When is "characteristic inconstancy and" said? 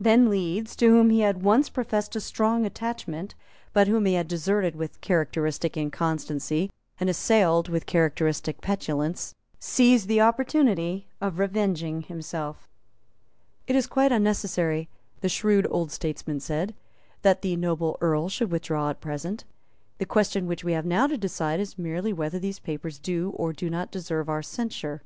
5.00-7.08